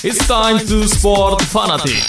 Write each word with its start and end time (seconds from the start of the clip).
It's 0.00 0.24
time 0.24 0.56
to 0.64 0.88
sport 0.88 1.44
fanatic. 1.52 2.00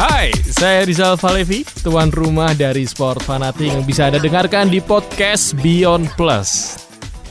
Hai, 0.00 0.32
saya 0.48 0.88
Rizal 0.88 1.20
Falevi, 1.20 1.60
tuan 1.84 2.08
rumah 2.08 2.56
dari 2.56 2.88
Sport 2.88 3.28
Fanatic 3.28 3.68
yang 3.68 3.84
bisa 3.84 4.08
Anda 4.08 4.16
dengarkan 4.16 4.72
di 4.72 4.80
podcast 4.80 5.52
Beyond 5.60 6.08
Plus. 6.16 6.85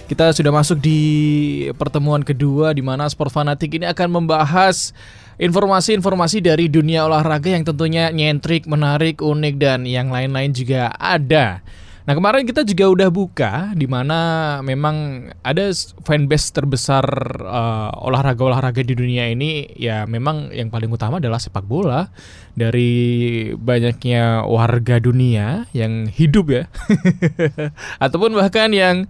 Kita 0.05 0.29
sudah 0.29 0.53
masuk 0.53 0.85
di 0.85 1.01
pertemuan 1.81 2.21
kedua 2.21 2.77
di 2.77 2.85
mana 2.85 3.09
Sport 3.09 3.33
Fanatic 3.33 3.73
ini 3.73 3.89
akan 3.89 4.21
membahas 4.21 4.93
informasi-informasi 5.41 6.45
dari 6.45 6.69
dunia 6.69 7.09
olahraga 7.09 7.49
yang 7.49 7.65
tentunya 7.65 8.13
nyentrik, 8.13 8.69
menarik, 8.69 9.25
unik 9.25 9.55
dan 9.57 9.89
yang 9.89 10.13
lain-lain 10.13 10.53
juga 10.53 10.93
ada. 11.01 11.65
Nah 12.05 12.13
kemarin 12.13 12.45
kita 12.45 12.61
juga 12.61 12.85
udah 12.85 13.09
buka 13.09 13.73
di 13.73 13.89
mana 13.89 14.61
memang 14.61 15.25
ada 15.41 15.73
fanbase 16.05 16.53
terbesar 16.53 17.01
uh, 17.41 17.89
olahraga-olahraga 18.05 18.85
di 18.85 18.93
dunia 18.93 19.25
ini 19.33 19.73
ya 19.73 20.05
memang 20.05 20.53
yang 20.53 20.69
paling 20.69 20.93
utama 20.93 21.17
adalah 21.17 21.41
sepak 21.41 21.65
bola 21.65 22.13
dari 22.53 23.49
banyaknya 23.57 24.45
warga 24.45 25.01
dunia 25.01 25.65
yang 25.73 26.05
hidup 26.05 26.53
ya 26.53 26.63
ataupun 28.05 28.37
bahkan 28.37 28.69
yang 28.69 29.09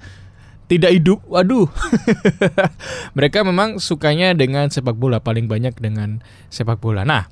tidak 0.65 0.91
hidup. 0.97 1.19
Waduh. 1.29 1.69
Mereka 3.17 3.45
memang 3.45 3.77
sukanya 3.77 4.33
dengan 4.33 4.69
sepak 4.69 4.97
bola 4.97 5.21
paling 5.21 5.45
banyak 5.45 5.77
dengan 5.77 6.21
sepak 6.49 6.81
bola. 6.81 7.05
Nah, 7.05 7.29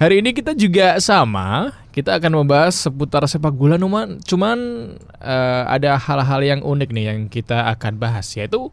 hari 0.00 0.24
ini 0.24 0.32
kita 0.32 0.56
juga 0.56 0.96
sama. 1.00 1.76
Kita 1.90 2.16
akan 2.16 2.44
membahas 2.44 2.86
seputar 2.86 3.26
sepak 3.26 3.52
bola 3.52 3.74
cuman 3.74 4.22
cuman 4.22 4.58
uh, 5.18 5.62
ada 5.66 5.98
hal-hal 5.98 6.40
yang 6.40 6.60
unik 6.62 6.90
nih 6.94 7.04
yang 7.10 7.20
kita 7.26 7.66
akan 7.76 7.98
bahas 7.98 8.26
yaitu 8.38 8.70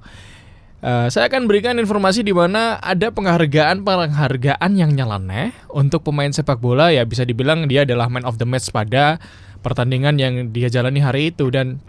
Uh, 0.77 1.09
saya 1.09 1.25
akan 1.25 1.49
berikan 1.49 1.73
informasi 1.81 2.21
di 2.21 2.37
mana 2.37 2.77
ada 2.77 3.09
penghargaan 3.09 3.81
penghargaan 3.81 4.77
yang 4.77 4.93
nyeleneh 4.93 5.49
untuk 5.73 6.05
pemain 6.05 6.29
sepak 6.29 6.61
bola 6.61 6.93
ya 6.93 7.01
bisa 7.01 7.25
dibilang 7.25 7.65
dia 7.65 7.81
adalah 7.81 8.05
man 8.13 8.21
of 8.29 8.37
the 8.37 8.45
match 8.45 8.69
pada 8.69 9.17
pertandingan 9.65 10.21
yang 10.21 10.53
dia 10.53 10.69
jalani 10.69 11.01
hari 11.01 11.33
itu 11.33 11.49
dan 11.49 11.81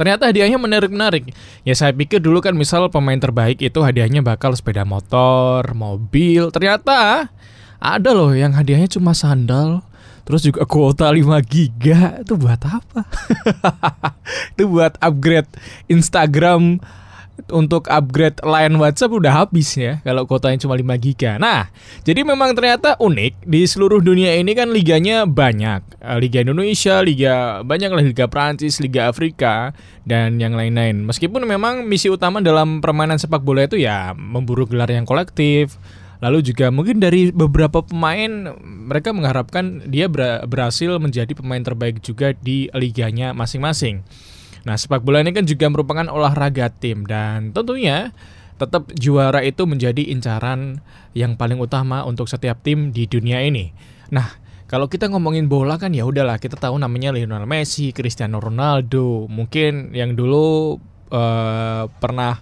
Ternyata 0.00 0.32
hadiahnya 0.32 0.56
menarik-menarik. 0.56 1.28
Ya 1.60 1.76
saya 1.76 1.92
pikir 1.92 2.24
dulu 2.24 2.40
kan 2.40 2.56
misal 2.56 2.88
pemain 2.88 3.20
terbaik 3.20 3.60
itu 3.60 3.84
hadiahnya 3.84 4.24
bakal 4.24 4.56
sepeda 4.56 4.88
motor, 4.88 5.60
mobil. 5.76 6.48
Ternyata 6.48 7.28
ada 7.76 8.10
loh 8.16 8.32
yang 8.32 8.56
hadiahnya 8.56 8.88
cuma 8.96 9.12
sandal. 9.12 9.84
Terus 10.24 10.40
juga 10.48 10.64
kuota 10.64 11.04
5 11.04 11.20
giga 11.44 12.16
itu 12.24 12.32
buat 12.32 12.64
apa? 12.64 13.04
itu 14.56 14.64
buat 14.64 14.96
upgrade 15.04 15.52
Instagram 15.92 16.80
untuk 17.48 17.88
upgrade 17.88 18.44
line 18.44 18.76
WhatsApp 18.76 19.16
udah 19.16 19.32
habis 19.44 19.72
ya 19.78 20.04
kalau 20.04 20.28
kuotanya 20.28 20.60
cuma 20.60 20.76
5 20.76 20.84
giga. 21.00 21.40
Nah, 21.40 21.72
jadi 22.04 22.20
memang 22.22 22.52
ternyata 22.52 23.00
unik 23.00 23.48
di 23.48 23.64
seluruh 23.64 24.04
dunia 24.04 24.36
ini 24.36 24.52
kan 24.52 24.68
liganya 24.68 25.24
banyak. 25.24 25.80
Eh, 26.04 26.18
Liga 26.20 26.44
Indonesia, 26.44 27.00
liga 27.00 27.64
banyak 27.64 27.90
lah 27.90 28.04
Liga 28.04 28.26
Prancis, 28.28 28.78
Liga 28.84 29.08
Afrika 29.08 29.72
dan 30.04 30.36
yang 30.36 30.52
lain-lain. 30.52 31.06
Meskipun 31.08 31.48
memang 31.48 31.88
misi 31.88 32.12
utama 32.12 32.44
dalam 32.44 32.84
permainan 32.84 33.16
sepak 33.16 33.40
bola 33.40 33.64
itu 33.64 33.80
ya 33.80 34.12
memburu 34.12 34.68
gelar 34.68 34.92
yang 34.92 35.08
kolektif. 35.08 35.80
Lalu 36.20 36.52
juga 36.52 36.68
mungkin 36.68 37.00
dari 37.00 37.32
beberapa 37.32 37.80
pemain 37.80 38.52
mereka 38.60 39.08
mengharapkan 39.16 39.88
dia 39.88 40.04
berhasil 40.44 41.00
menjadi 41.00 41.32
pemain 41.32 41.64
terbaik 41.64 42.04
juga 42.04 42.36
di 42.36 42.68
liganya 42.76 43.32
masing-masing. 43.32 44.04
Nah, 44.64 44.76
sepak 44.76 45.00
bola 45.00 45.24
ini 45.24 45.32
kan 45.32 45.48
juga 45.48 45.68
merupakan 45.72 46.04
olahraga 46.08 46.68
tim 46.68 47.08
dan 47.08 47.52
tentunya 47.56 48.12
tetap 48.60 48.92
juara 48.92 49.40
itu 49.40 49.64
menjadi 49.64 50.12
incaran 50.12 50.84
yang 51.16 51.40
paling 51.40 51.56
utama 51.56 52.04
untuk 52.04 52.28
setiap 52.28 52.60
tim 52.60 52.92
di 52.92 53.08
dunia 53.08 53.40
ini. 53.40 53.72
Nah, 54.12 54.28
kalau 54.68 54.84
kita 54.86 55.08
ngomongin 55.08 55.48
bola 55.48 55.80
kan 55.80 55.96
ya 55.96 56.04
udahlah 56.04 56.36
kita 56.36 56.60
tahu 56.60 56.76
namanya 56.76 57.10
Lionel 57.16 57.48
Messi, 57.48 57.90
Cristiano 57.96 58.36
Ronaldo, 58.36 59.24
mungkin 59.32 59.96
yang 59.96 60.12
dulu 60.12 60.76
uh, 61.08 61.88
pernah 61.98 62.38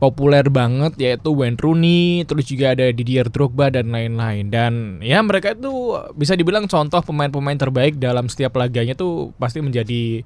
populer 0.00 0.48
banget 0.48 0.96
yaitu 0.96 1.34
Wayne 1.36 1.60
Rooney, 1.60 2.24
terus 2.24 2.48
juga 2.48 2.72
ada 2.72 2.88
Didier 2.88 3.28
Drogba 3.28 3.68
dan 3.68 3.92
lain-lain. 3.92 4.48
Dan 4.48 5.02
ya 5.04 5.20
mereka 5.20 5.52
itu 5.52 5.98
bisa 6.16 6.32
dibilang 6.32 6.64
contoh 6.64 7.04
pemain-pemain 7.04 7.60
terbaik 7.60 8.00
dalam 8.00 8.30
setiap 8.32 8.56
laganya 8.56 8.96
tuh 8.96 9.36
pasti 9.36 9.60
menjadi 9.60 10.24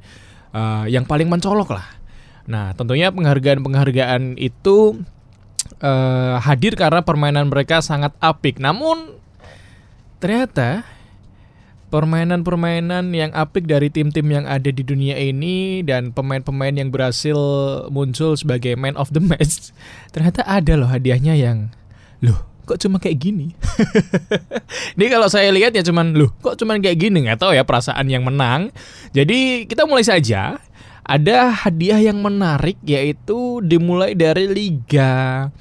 uh, 0.55 0.87
yang 0.87 1.05
paling 1.05 1.27
mencolok 1.27 1.75
lah. 1.75 1.87
Nah, 2.47 2.73
tentunya 2.79 3.11
penghargaan-penghargaan 3.11 4.39
itu 4.39 5.03
uh, 5.83 6.37
hadir 6.39 6.79
karena 6.79 7.03
permainan 7.03 7.51
mereka 7.51 7.83
sangat 7.83 8.15
apik. 8.23 8.63
Namun 8.63 9.19
ternyata 10.23 10.87
permainan-permainan 11.93 13.13
yang 13.15 13.31
apik 13.37 13.71
dari 13.71 13.87
tim-tim 13.87 14.27
yang 14.27 14.47
ada 14.51 14.67
di 14.67 14.83
dunia 14.83 15.15
ini 15.15 15.85
dan 15.87 16.11
pemain-pemain 16.11 16.75
yang 16.75 16.91
berhasil 16.91 17.39
muncul 17.93 18.35
sebagai 18.35 18.75
man 18.75 18.99
of 18.99 19.15
the 19.15 19.23
match, 19.23 19.71
ternyata 20.15 20.43
ada 20.47 20.75
loh 20.75 20.91
hadiahnya 20.91 21.35
yang 21.39 21.71
loh 22.19 22.54
kok 22.65 22.81
cuma 22.81 22.97
kayak 22.99 23.21
gini? 23.21 23.53
Ini 24.97 25.07
kalau 25.13 25.29
saya 25.29 25.53
lihat 25.53 25.77
ya 25.77 25.85
cuman 25.85 26.17
loh, 26.17 26.33
kok 26.41 26.57
cuma 26.57 26.75
kayak 26.81 26.99
gini 26.99 27.29
nggak 27.29 27.41
tahu 27.41 27.53
ya 27.53 27.63
perasaan 27.63 28.09
yang 28.09 28.25
menang. 28.25 28.73
Jadi 29.13 29.69
kita 29.69 29.85
mulai 29.85 30.05
saja. 30.05 30.59
Ada 31.05 31.53
hadiah 31.53 32.01
yang 32.01 32.25
menarik 32.25 32.81
yaitu 32.81 33.61
dimulai 33.61 34.17
dari 34.17 34.49
Liga 34.49 35.53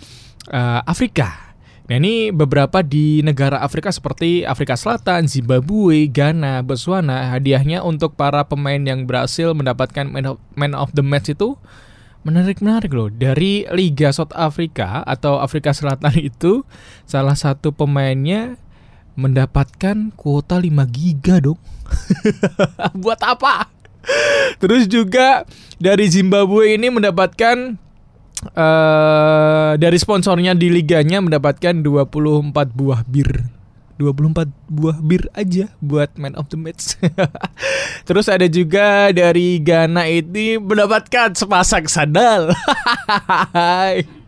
uh, 0.48 0.82
Afrika. 0.88 1.54
Nah 1.84 2.00
ini 2.00 2.32
beberapa 2.32 2.80
di 2.80 3.20
negara 3.20 3.60
Afrika 3.60 3.92
seperti 3.92 4.48
Afrika 4.48 4.80
Selatan, 4.80 5.28
Zimbabwe, 5.28 6.08
Ghana, 6.08 6.64
Botswana 6.64 7.36
hadiahnya 7.36 7.84
untuk 7.84 8.16
para 8.16 8.48
pemain 8.48 8.80
yang 8.80 9.04
berhasil 9.04 9.52
mendapatkan 9.52 10.08
man 10.56 10.74
of 10.80 10.96
the 10.96 11.04
match 11.04 11.36
itu 11.36 11.60
menarik-menarik 12.24 12.92
loh. 12.92 13.12
Dari 13.12 13.68
Liga 13.72 14.12
South 14.12 14.34
Africa 14.36 15.04
atau 15.04 15.40
Afrika 15.40 15.72
Selatan 15.72 16.16
itu 16.32 16.64
salah 17.08 17.36
satu 17.38 17.72
pemainnya 17.76 18.60
mendapatkan 19.14 20.10
kuota 20.18 20.58
5 20.58 20.74
giga 20.90 21.38
dong. 21.38 21.60
Buat 23.04 23.22
apa? 23.22 23.70
Terus 24.60 24.90
juga 24.90 25.48
dari 25.80 26.10
Zimbabwe 26.12 26.76
ini 26.76 26.92
mendapatkan 26.92 27.80
uh, 28.52 29.72
dari 29.80 29.98
sponsornya 30.00 30.52
di 30.58 30.68
liganya 30.68 31.24
mendapatkan 31.24 31.80
24 31.80 32.52
buah 32.52 33.02
bir 33.08 33.63
24 34.02 34.50
buah 34.72 34.98
bir 35.04 35.30
aja 35.38 35.70
buat 35.84 36.14
man 36.18 36.34
of 36.40 36.50
the 36.50 36.58
match. 36.58 36.98
Terus 38.08 38.26
ada 38.32 38.50
juga 38.50 39.14
dari 39.14 39.62
Ghana 39.62 40.10
ini 40.10 40.58
mendapatkan 40.58 41.38
sepasang 41.38 41.86
sandal. 41.86 42.52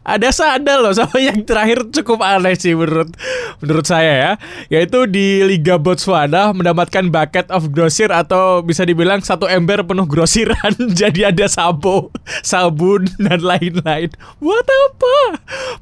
ada 0.00 0.28
sandal 0.32 0.88
loh 0.88 0.94
sama 0.96 1.20
yang 1.20 1.44
terakhir 1.44 1.84
cukup 1.92 2.24
aneh 2.24 2.56
sih 2.56 2.72
menurut 2.72 3.12
menurut 3.60 3.86
saya 3.86 4.12
ya. 4.16 4.32
Yaitu 4.72 5.04
di 5.06 5.44
Liga 5.44 5.76
Botswana 5.76 6.50
mendapatkan 6.56 7.12
bucket 7.12 7.52
of 7.52 7.68
grosir 7.70 8.08
atau 8.08 8.64
bisa 8.64 8.82
dibilang 8.88 9.20
satu 9.20 9.46
ember 9.46 9.84
penuh 9.84 10.08
grosiran. 10.08 10.72
Jadi 11.00 11.28
ada 11.28 11.46
sabo 11.46 12.10
sabun 12.40 13.06
dan 13.20 13.44
lain-lain. 13.44 14.10
Buat 14.40 14.66
apa? 14.66 15.16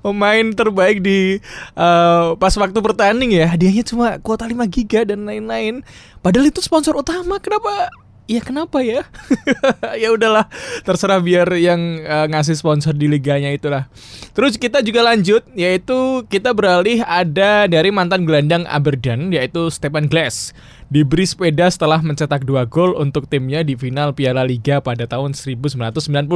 Pemain 0.03 0.47
terbaik 0.53 1.00
di 1.00 1.39
uh, 1.78 2.34
pas 2.37 2.55
waktu 2.59 2.78
pertanding 2.83 3.39
ya. 3.39 3.47
Hadiahnya 3.55 3.84
cuma 3.87 4.19
kuota 4.19 4.45
5 4.45 4.59
giga 4.69 5.06
dan 5.06 5.25
lain-lain. 5.25 5.86
Padahal 6.21 6.51
itu 6.51 6.59
sponsor 6.59 6.98
utama. 6.98 7.39
Kenapa 7.39 7.92
Iya 8.28 8.45
kenapa 8.45 8.84
ya? 8.84 9.09
ya 10.04 10.13
udahlah, 10.13 10.53
terserah 10.84 11.16
biar 11.16 11.48
yang 11.57 12.04
uh, 12.04 12.28
ngasih 12.28 12.60
sponsor 12.60 12.92
di 12.92 13.09
liganya 13.09 13.48
itulah. 13.48 13.89
Terus 14.36 14.60
kita 14.60 14.84
juga 14.84 15.01
lanjut, 15.01 15.48
yaitu 15.57 16.28
kita 16.28 16.53
beralih 16.53 17.01
ada 17.09 17.65
dari 17.65 17.89
mantan 17.89 18.28
gelandang 18.28 18.69
Aberdeen, 18.69 19.33
yaitu 19.33 19.72
Stephen 19.72 20.13
Glass. 20.13 20.53
Diberi 20.92 21.25
sepeda 21.25 21.72
setelah 21.72 22.04
mencetak 22.04 22.45
dua 22.45 22.69
gol 22.69 23.01
untuk 23.01 23.33
timnya 23.33 23.65
di 23.65 23.80
final 23.80 24.13
Piala 24.13 24.45
Liga 24.45 24.84
pada 24.84 25.09
tahun 25.09 25.33
1995. 25.33 26.28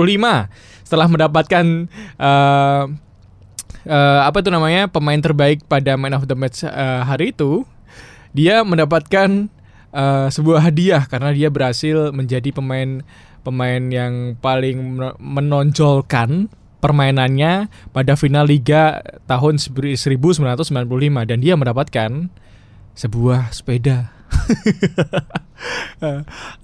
Setelah 0.88 1.08
mendapatkan 1.12 1.92
uh, 2.16 2.88
uh, 3.84 4.20
apa 4.24 4.40
itu 4.40 4.48
namanya 4.48 4.88
pemain 4.88 5.20
terbaik 5.20 5.68
pada 5.68 6.00
Man 6.00 6.16
of 6.16 6.24
the 6.24 6.36
Match 6.40 6.64
uh, 6.64 7.04
hari 7.04 7.36
itu, 7.36 7.68
dia 8.32 8.64
mendapatkan 8.64 9.52
uh, 9.92 10.32
sebuah 10.32 10.64
hadiah 10.64 11.04
karena 11.06 11.30
dia 11.30 11.52
berhasil 11.52 12.10
menjadi 12.10 12.50
pemain 12.50 13.04
pemain 13.46 13.82
yang 13.90 14.38
paling 14.38 14.98
menonjolkan 15.18 16.50
permainannya 16.82 17.70
pada 17.94 18.18
final 18.18 18.50
liga 18.50 18.98
tahun 19.30 19.62
1995 19.62 20.34
dan 21.22 21.38
dia 21.38 21.54
mendapatkan 21.54 22.26
sebuah 22.98 23.54
sepeda. 23.54 24.10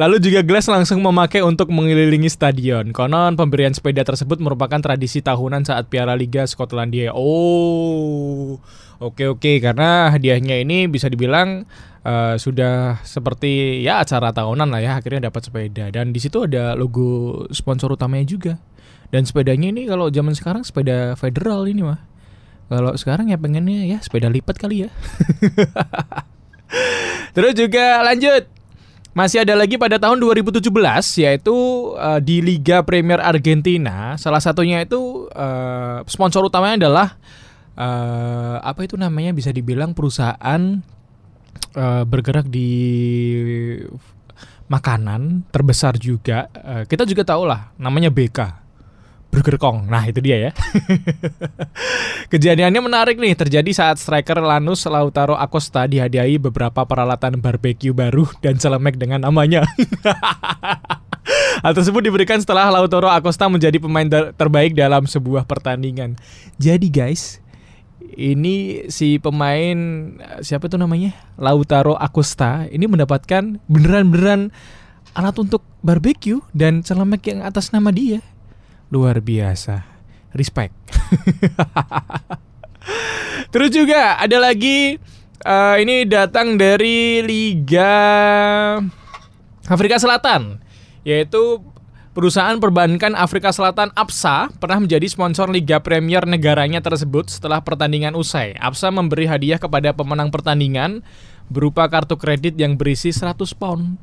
Lalu 0.00 0.16
juga 0.18 0.42
Glass 0.42 0.66
langsung 0.66 0.98
memakai 0.98 1.46
untuk 1.46 1.70
mengelilingi 1.70 2.26
stadion. 2.26 2.90
Konon 2.90 3.38
pemberian 3.38 3.70
sepeda 3.70 4.02
tersebut 4.02 4.42
merupakan 4.42 4.82
tradisi 4.82 5.22
tahunan 5.22 5.62
saat 5.62 5.86
Piala 5.86 6.18
Liga 6.18 6.42
Skotlandia. 6.48 7.14
Oh, 7.14 8.58
oke 8.98 9.38
oke 9.38 9.52
karena 9.62 10.10
hadiahnya 10.10 10.66
ini 10.66 10.90
bisa 10.90 11.06
dibilang 11.06 11.70
uh, 12.04 12.34
sudah 12.38 13.02
seperti 13.02 13.82
ya 13.82 14.02
acara 14.02 14.30
tahunan 14.30 14.68
lah 14.68 14.80
ya 14.82 14.92
akhirnya 14.98 15.32
dapat 15.32 15.48
sepeda 15.48 15.90
dan 15.90 16.14
di 16.14 16.20
situ 16.22 16.44
ada 16.44 16.78
logo 16.78 17.44
sponsor 17.50 17.94
utamanya 17.94 18.26
juga. 18.28 18.54
Dan 19.08 19.24
sepedanya 19.24 19.72
ini 19.72 19.88
kalau 19.88 20.12
zaman 20.12 20.36
sekarang 20.36 20.60
sepeda 20.68 21.16
federal 21.16 21.64
ini 21.64 21.80
mah. 21.80 21.96
Kalau 22.68 22.92
sekarang 23.00 23.32
ya 23.32 23.40
pengennya 23.40 23.88
ya 23.88 23.98
sepeda 24.04 24.28
lipat 24.28 24.60
kali 24.60 24.84
ya. 24.84 24.90
Terus 27.34 27.56
juga 27.56 28.04
lanjut. 28.04 28.44
Masih 29.16 29.42
ada 29.42 29.56
lagi 29.56 29.80
pada 29.80 29.96
tahun 29.96 30.20
2017 30.20 30.60
yaitu 31.24 31.56
uh, 31.96 32.20
di 32.20 32.44
Liga 32.44 32.84
Premier 32.84 33.18
Argentina. 33.18 34.14
Salah 34.20 34.38
satunya 34.38 34.84
itu 34.84 35.26
uh, 35.32 36.04
sponsor 36.04 36.44
utamanya 36.44 36.86
adalah 36.86 37.08
uh, 37.74 38.60
apa 38.60 38.84
itu 38.84 39.00
namanya 39.00 39.32
bisa 39.32 39.48
dibilang 39.48 39.96
perusahaan 39.96 40.84
uh, 41.74 42.02
bergerak 42.08 42.46
di 42.48 42.70
makanan 44.68 45.48
terbesar 45.48 45.96
juga. 45.96 46.48
Uh, 46.52 46.84
kita 46.84 47.08
juga 47.08 47.24
tahu 47.24 47.48
lah 47.48 47.72
namanya 47.80 48.12
BK. 48.12 48.68
Burger 49.28 49.60
Kong. 49.60 49.92
Nah, 49.92 50.08
itu 50.08 50.24
dia 50.24 50.48
ya. 50.48 50.50
Kejadiannya 52.32 52.80
menarik 52.80 53.20
nih, 53.20 53.36
terjadi 53.36 53.70
saat 53.76 54.00
striker 54.00 54.40
Lanus 54.40 54.88
Lautaro 54.88 55.36
Acosta 55.36 55.84
dihadiahi 55.84 56.40
beberapa 56.40 56.88
peralatan 56.88 57.36
barbeque 57.36 57.92
baru 57.92 58.24
dan 58.40 58.56
celemek 58.56 58.96
dengan 58.96 59.28
namanya. 59.28 59.68
Hal 61.64 61.76
tersebut 61.76 62.00
diberikan 62.00 62.40
setelah 62.40 62.72
Lautaro 62.72 63.12
Acosta 63.12 63.52
menjadi 63.52 63.76
pemain 63.76 64.08
ter 64.08 64.32
terbaik 64.32 64.72
dalam 64.72 65.04
sebuah 65.04 65.44
pertandingan. 65.44 66.16
Jadi 66.56 66.88
guys, 66.88 67.44
ini 68.16 68.88
si 68.88 69.20
pemain 69.20 69.76
siapa 70.40 70.70
tuh 70.70 70.80
namanya? 70.80 71.12
Lautaro 71.36 71.98
Acosta 71.98 72.64
ini 72.70 72.88
mendapatkan 72.88 73.60
beneran-beneran 73.68 74.54
alat 75.12 75.36
untuk 75.36 75.66
barbeque 75.82 76.40
dan 76.54 76.80
celemek 76.80 77.28
yang 77.28 77.44
atas 77.44 77.74
nama 77.74 77.92
dia 77.92 78.24
luar 78.88 79.20
biasa. 79.20 79.84
Respect. 80.32 80.72
Terus 83.52 83.70
juga 83.72 84.20
ada 84.20 84.38
lagi 84.40 84.96
uh, 85.44 85.76
ini 85.80 86.08
datang 86.08 86.56
dari 86.56 87.20
Liga 87.24 87.96
Afrika 89.68 90.00
Selatan 90.00 90.60
yaitu 91.04 91.60
Perusahaan 92.18 92.58
perbankan 92.58 93.14
Afrika 93.14 93.54
Selatan 93.54 93.94
APSA 93.94 94.50
pernah 94.58 94.82
menjadi 94.82 95.06
sponsor 95.06 95.54
Liga 95.54 95.78
Premier 95.78 96.26
negaranya 96.26 96.82
tersebut 96.82 97.30
setelah 97.30 97.62
pertandingan 97.62 98.18
usai. 98.18 98.58
APSA 98.58 98.90
memberi 98.90 99.30
hadiah 99.30 99.54
kepada 99.54 99.94
pemenang 99.94 100.26
pertandingan 100.34 101.06
berupa 101.46 101.86
kartu 101.86 102.18
kredit 102.18 102.58
yang 102.58 102.74
berisi 102.74 103.14
100 103.14 103.38
pound 103.54 104.02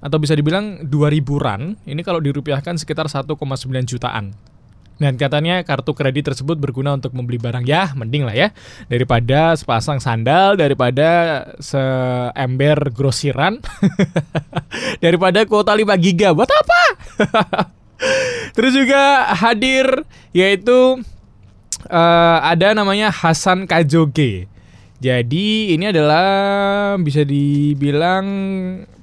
atau 0.00 0.16
bisa 0.16 0.32
dibilang 0.32 0.88
2000 0.88 1.20
ran. 1.36 1.76
Ini 1.84 2.00
kalau 2.00 2.24
dirupiahkan 2.24 2.80
sekitar 2.80 3.12
1,9 3.12 3.28
jutaan. 3.84 4.32
Dan 4.96 5.20
katanya 5.20 5.60
kartu 5.60 5.92
kredit 5.92 6.32
tersebut 6.32 6.56
berguna 6.56 6.96
untuk 6.96 7.12
membeli 7.12 7.36
barang 7.36 7.68
ya, 7.68 7.92
mending 7.92 8.24
lah 8.24 8.36
ya 8.36 8.48
daripada 8.88 9.52
sepasang 9.56 10.00
sandal, 10.00 10.56
daripada 10.56 11.44
seember 11.60 12.88
grosiran, 12.88 13.60
daripada 15.04 15.44
kuota 15.44 15.76
5 15.76 15.92
giga. 16.00 16.32
Buat 16.32 16.48
apa? 16.48 16.79
Terus 18.56 18.72
juga 18.74 19.28
hadir 19.36 19.86
yaitu 20.32 21.00
uh, 21.88 22.38
ada 22.42 22.72
namanya 22.72 23.12
Hasan 23.12 23.68
Kajoge. 23.68 24.48
Jadi 25.00 25.72
ini 25.72 25.88
adalah 25.88 26.96
bisa 27.00 27.24
dibilang 27.24 28.26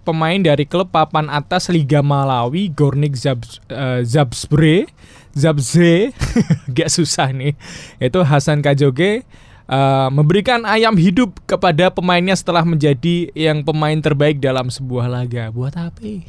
pemain 0.06 0.38
dari 0.38 0.69
klub 0.69 0.94
papan 0.94 1.25
atas 1.28 1.74
Liga 1.74 2.06
Malawi 2.06 2.69
Gornik 2.69 3.18
Zab, 3.18 3.42
uh, 3.74 4.06
Zabsbre 4.06 4.86
Zabze 5.34 6.14
gak 6.78 6.90
susah 6.90 7.34
nih. 7.34 7.54
Itu 7.98 8.22
Hasan 8.22 8.62
Kajoge 8.62 9.25
uh, 9.68 10.10
memberikan 10.10 10.64
ayam 10.64 10.96
hidup 10.96 11.38
kepada 11.46 11.92
pemainnya 11.92 12.34
setelah 12.34 12.64
menjadi 12.64 13.30
yang 13.36 13.62
pemain 13.62 14.00
terbaik 14.00 14.42
dalam 14.42 14.72
sebuah 14.72 15.12
laga. 15.12 15.52
Buat 15.54 15.75
apa? 15.78 16.02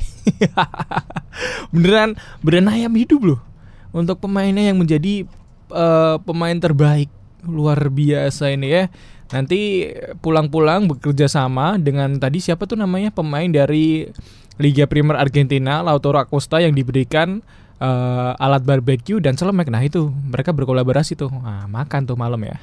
Beneran 1.75 2.19
beneran 2.43 2.69
ayam 2.69 2.93
hidup 2.99 3.21
loh. 3.35 3.41
Untuk 3.95 4.21
pemainnya 4.21 4.69
yang 4.69 4.79
menjadi 4.79 5.25
uh, 5.73 6.21
pemain 6.21 6.59
terbaik. 6.59 7.09
Luar 7.47 7.79
biasa 7.89 8.53
ini 8.53 8.69
ya. 8.69 8.85
Nanti 9.29 9.93
pulang-pulang 10.25 10.89
bekerja 10.89 11.29
sama 11.29 11.77
dengan 11.79 12.17
tadi 12.19 12.43
siapa 12.43 12.67
tuh 12.67 12.81
namanya? 12.81 13.15
Pemain 13.15 13.49
dari 13.49 14.09
Liga 14.59 14.91
Primer 14.91 15.21
Argentina, 15.21 15.85
Lautaro 15.85 16.19
Acosta 16.19 16.59
yang 16.59 16.75
diberikan 16.75 17.45
uh, 17.83 18.33
alat 18.39 18.63
barbecue 18.63 19.19
dan 19.23 19.35
celemek. 19.35 19.71
Nah 19.71 19.83
itu 19.83 20.11
mereka 20.11 20.55
berkolaborasi 20.55 21.19
tuh, 21.19 21.31
nah, 21.31 21.67
makan 21.71 22.07
tuh 22.07 22.19
malam 22.19 22.39
ya. 22.43 22.57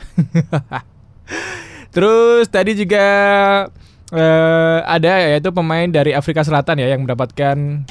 Terus 1.96 2.52
tadi 2.52 2.76
juga 2.76 3.06
uh, 4.12 4.80
ada 4.84 5.12
yaitu 5.32 5.50
pemain 5.52 5.88
dari 5.88 6.12
Afrika 6.12 6.44
Selatan 6.44 6.84
ya 6.84 6.92
yang 6.92 7.08
mendapatkan 7.08 7.88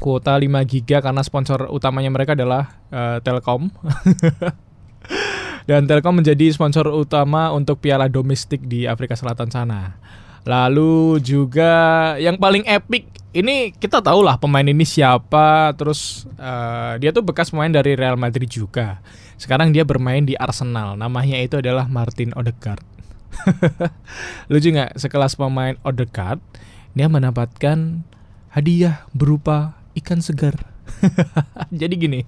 kuota 0.00 0.32
5 0.32 0.48
giga 0.64 1.04
karena 1.04 1.20
sponsor 1.20 1.68
utamanya 1.68 2.08
mereka 2.08 2.32
adalah 2.32 2.80
uh, 2.92 3.20
Telkom. 3.20 3.68
Dan 5.68 5.84
Telkom 5.86 6.18
menjadi 6.18 6.50
sponsor 6.50 6.88
utama 6.88 7.52
untuk 7.52 7.84
piala 7.84 8.08
domestik 8.08 8.64
di 8.64 8.88
Afrika 8.88 9.14
Selatan 9.14 9.52
sana. 9.52 10.00
Lalu 10.48 11.20
juga 11.20 12.16
yang 12.16 12.40
paling 12.40 12.64
epic 12.64 13.19
ini 13.30 13.70
kita 13.74 14.02
tahu 14.02 14.26
lah 14.26 14.36
pemain 14.38 14.66
ini 14.66 14.82
siapa. 14.82 15.74
Terus 15.78 16.26
uh, 16.38 16.98
dia 16.98 17.14
tuh 17.14 17.22
bekas 17.22 17.54
pemain 17.54 17.70
dari 17.70 17.94
Real 17.94 18.18
Madrid 18.18 18.50
juga. 18.50 18.98
Sekarang 19.40 19.72
dia 19.72 19.86
bermain 19.86 20.22
di 20.26 20.34
Arsenal. 20.36 20.98
Namanya 20.98 21.40
itu 21.40 21.58
adalah 21.58 21.86
Martin 21.88 22.34
Odegaard. 22.36 22.82
Lucu 24.50 24.68
nggak? 24.74 24.98
Sekelas 24.98 25.38
pemain 25.38 25.78
Odegaard, 25.86 26.42
dia 26.92 27.06
mendapatkan 27.06 28.04
hadiah 28.50 29.06
berupa 29.14 29.78
ikan 29.96 30.20
segar. 30.20 30.58
Jadi 31.80 31.94
gini, 31.94 32.20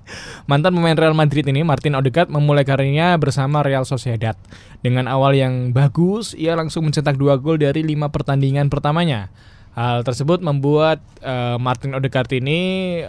mantan 0.46 0.78
pemain 0.78 0.94
Real 0.94 1.18
Madrid 1.18 1.42
ini 1.50 1.66
Martin 1.66 1.98
Odegaard 1.98 2.30
memulai 2.30 2.62
karirnya 2.62 3.18
bersama 3.18 3.60
Real 3.60 3.82
Sociedad. 3.82 4.38
Dengan 4.80 5.10
awal 5.10 5.34
yang 5.34 5.74
bagus, 5.74 6.32
ia 6.38 6.54
langsung 6.54 6.86
mencetak 6.86 7.18
dua 7.18 7.36
gol 7.42 7.58
dari 7.58 7.82
lima 7.82 8.08
pertandingan 8.08 8.70
pertamanya. 8.70 9.34
Hal 9.72 10.04
tersebut 10.04 10.44
membuat 10.44 11.00
uh, 11.24 11.56
Martin 11.56 11.96
Odegaard 11.96 12.28
ini 12.36 13.00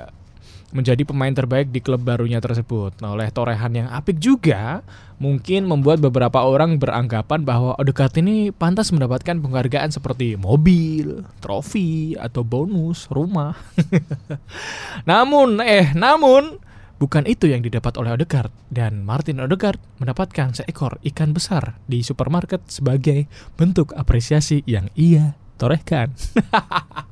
menjadi 0.73 1.05
pemain 1.05 1.31
terbaik 1.31 1.69
di 1.69 1.79
klub 1.79 2.01
barunya 2.01 2.41
tersebut. 2.41 2.97
Nah, 2.99 3.13
oleh 3.13 3.29
torehan 3.29 3.71
yang 3.77 3.87
apik 3.93 4.17
juga, 4.17 4.81
mungkin 5.21 5.69
membuat 5.69 6.01
beberapa 6.01 6.41
orang 6.41 6.81
beranggapan 6.81 7.45
bahwa 7.45 7.77
Odegaard 7.77 8.17
ini 8.17 8.49
pantas 8.49 8.89
mendapatkan 8.89 9.37
penghargaan 9.37 9.93
seperti 9.93 10.33
mobil, 10.33 11.21
trofi, 11.39 12.17
atau 12.17 12.41
bonus 12.41 13.05
rumah. 13.13 13.53
namun, 15.09 15.61
eh, 15.61 15.93
namun 15.93 16.57
bukan 16.97 17.29
itu 17.29 17.45
yang 17.45 17.61
didapat 17.61 17.93
oleh 18.01 18.17
Odegaard 18.17 18.49
dan 18.73 19.05
Martin 19.05 19.45
Odegaard 19.45 19.77
mendapatkan 20.01 20.57
seekor 20.57 20.97
ikan 21.13 21.37
besar 21.37 21.77
di 21.85 22.01
supermarket 22.01 22.65
sebagai 22.65 23.29
bentuk 23.53 23.93
apresiasi 23.93 24.65
yang 24.65 24.89
ia 24.97 25.37
torehkan. 25.57 26.11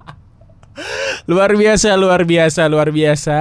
luar 1.32 1.54
biasa, 1.54 1.94
luar 2.00 2.22
biasa, 2.26 2.68
luar 2.68 2.90
biasa. 2.90 3.40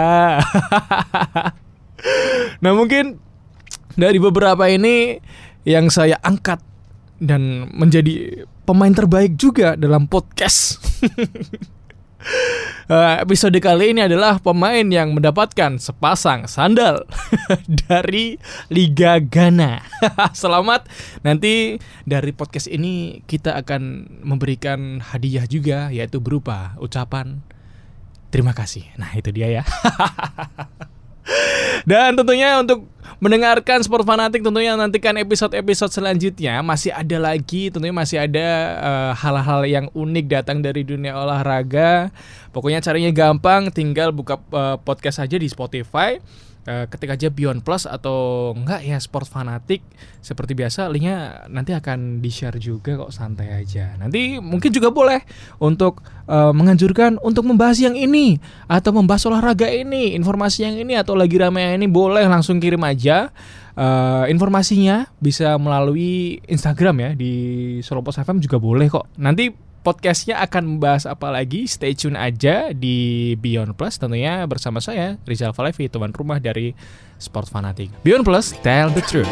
nah 2.62 2.73
mungkin 2.76 3.16
dari 3.97 4.19
beberapa 4.21 4.69
ini 4.69 5.21
yang 5.64 5.92
saya 5.92 6.16
angkat 6.21 6.61
dan 7.21 7.69
menjadi 7.76 8.45
pemain 8.64 8.92
terbaik 8.92 9.37
juga 9.37 9.76
dalam 9.76 10.09
podcast. 10.09 10.80
Uh, 12.90 13.22
episode 13.22 13.56
kali 13.62 13.96
ini 13.96 14.04
adalah 14.04 14.42
pemain 14.42 14.84
yang 14.84 15.16
mendapatkan 15.16 15.80
sepasang 15.80 16.44
sandal 16.50 17.06
dari 17.86 18.36
Liga 18.68 19.22
Ghana. 19.22 19.80
Selamat. 20.36 20.84
Nanti 21.24 21.80
dari 22.04 22.36
podcast 22.36 22.68
ini 22.68 23.24
kita 23.24 23.56
akan 23.64 24.12
memberikan 24.26 25.00
hadiah 25.00 25.48
juga 25.48 25.88
yaitu 25.88 26.20
berupa 26.20 26.76
ucapan 26.82 27.40
terima 28.28 28.52
kasih. 28.52 28.84
Nah, 29.00 29.16
itu 29.16 29.32
dia 29.32 29.62
ya. 29.62 29.64
Dan 31.90 32.18
tentunya 32.18 32.60
untuk 32.60 32.90
mendengarkan 33.20 33.84
Sport 33.84 34.08
Fanatik 34.08 34.40
tentunya 34.40 34.72
nantikan 34.74 35.12
episode-episode 35.20 35.92
selanjutnya 35.92 36.64
masih 36.64 36.88
ada 36.90 37.20
lagi 37.20 37.68
tentunya 37.68 37.92
masih 37.92 38.16
ada 38.16 38.48
eh, 38.80 39.12
hal-hal 39.12 39.60
uh, 39.62 39.68
yang 39.68 39.86
unik 39.92 40.26
datang 40.26 40.64
dari 40.64 40.82
dunia 40.82 41.12
olahraga. 41.14 42.08
Pokoknya 42.50 42.80
caranya 42.80 43.12
gampang 43.12 43.68
tinggal 43.70 44.10
buka 44.10 44.40
uh, 44.50 44.80
podcast 44.80 45.20
aja 45.20 45.36
di 45.36 45.46
Spotify 45.46 46.18
ketik 46.64 47.16
aja 47.16 47.32
Beyond 47.32 47.64
Plus 47.64 47.88
atau 47.88 48.52
enggak 48.52 48.84
ya 48.84 49.00
Sport 49.00 49.26
Fanatik 49.26 49.80
seperti 50.20 50.52
biasa 50.52 50.92
linknya 50.92 51.48
nanti 51.48 51.72
akan 51.72 52.20
di 52.20 52.28
share 52.28 52.60
juga 52.60 53.00
kok 53.00 53.12
santai 53.12 53.56
aja. 53.56 53.96
Nanti 53.96 54.36
mungkin 54.36 54.68
juga 54.68 54.92
boleh 54.92 55.24
untuk 55.58 56.04
uh, 56.28 56.52
menganjurkan 56.52 57.16
untuk 57.24 57.48
membahas 57.48 57.80
yang 57.80 57.96
ini 57.96 58.36
atau 58.68 58.92
membahas 58.92 59.24
olahraga 59.26 59.66
ini 59.72 60.12
informasi 60.14 60.68
yang 60.68 60.76
ini 60.76 60.94
atau 61.00 61.16
lagi 61.16 61.40
ramai 61.40 61.74
ini 61.74 61.88
boleh 61.88 62.28
langsung 62.28 62.60
kirim 62.60 62.80
aja. 62.84 63.32
Uh, 63.80 64.28
informasinya 64.28 65.08
bisa 65.22 65.56
melalui 65.56 66.42
Instagram 66.44 66.96
ya 67.00 67.10
di 67.16 67.32
Solo 67.80 68.04
Post 68.04 68.20
FM 68.20 68.42
juga 68.44 68.60
boleh 68.60 68.92
kok. 68.92 69.08
Nanti 69.16 69.69
podcastnya 69.80 70.40
akan 70.44 70.76
membahas 70.76 71.08
apa 71.08 71.32
lagi? 71.32 71.64
Stay 71.64 71.96
tune 71.96 72.16
aja 72.16 72.72
di 72.76 73.32
Beyond 73.40 73.76
Plus 73.76 73.96
tentunya 73.96 74.44
bersama 74.44 74.78
saya 74.78 75.16
Rizal 75.25 75.56
Valevi 75.56 75.88
teman 75.88 76.12
rumah 76.12 76.37
dari 76.37 76.76
Sport 77.20 77.52
Fanatic 77.52 77.92
Beyond 78.04 78.25
Plus 78.25 78.52
tell 78.64 78.88
the 78.92 79.04
truth 79.04 79.28